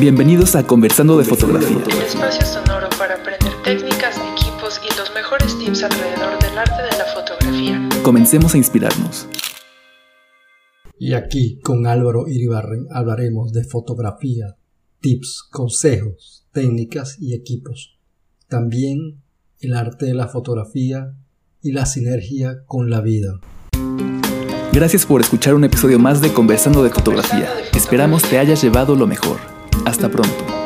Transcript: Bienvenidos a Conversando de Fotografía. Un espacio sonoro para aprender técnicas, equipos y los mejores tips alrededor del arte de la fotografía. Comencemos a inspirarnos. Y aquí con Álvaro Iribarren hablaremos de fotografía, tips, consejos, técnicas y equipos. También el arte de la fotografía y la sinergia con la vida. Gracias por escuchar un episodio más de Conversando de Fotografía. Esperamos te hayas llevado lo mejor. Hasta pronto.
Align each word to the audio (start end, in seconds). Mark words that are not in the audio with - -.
Bienvenidos 0.00 0.54
a 0.54 0.64
Conversando 0.64 1.18
de 1.18 1.24
Fotografía. 1.24 1.76
Un 1.76 2.02
espacio 2.02 2.46
sonoro 2.46 2.88
para 2.96 3.16
aprender 3.16 3.52
técnicas, 3.64 4.16
equipos 4.32 4.80
y 4.84 4.96
los 4.96 5.12
mejores 5.12 5.58
tips 5.58 5.82
alrededor 5.82 6.38
del 6.38 6.56
arte 6.56 6.82
de 6.82 6.98
la 6.98 7.04
fotografía. 7.12 7.88
Comencemos 8.04 8.54
a 8.54 8.58
inspirarnos. 8.58 9.26
Y 11.00 11.14
aquí 11.14 11.58
con 11.64 11.88
Álvaro 11.88 12.28
Iribarren 12.28 12.86
hablaremos 12.92 13.52
de 13.52 13.64
fotografía, 13.64 14.54
tips, 15.00 15.42
consejos, 15.50 16.46
técnicas 16.52 17.16
y 17.18 17.34
equipos. 17.34 17.98
También 18.46 19.20
el 19.58 19.74
arte 19.74 20.06
de 20.06 20.14
la 20.14 20.28
fotografía 20.28 21.12
y 21.60 21.72
la 21.72 21.86
sinergia 21.86 22.62
con 22.66 22.88
la 22.88 23.00
vida. 23.00 23.40
Gracias 24.72 25.04
por 25.06 25.22
escuchar 25.22 25.54
un 25.54 25.64
episodio 25.64 25.98
más 25.98 26.20
de 26.20 26.32
Conversando 26.32 26.84
de 26.84 26.90
Fotografía. 26.90 27.48
Esperamos 27.74 28.22
te 28.22 28.38
hayas 28.38 28.62
llevado 28.62 28.94
lo 28.94 29.08
mejor. 29.08 29.57
Hasta 29.84 30.08
pronto. 30.08 30.57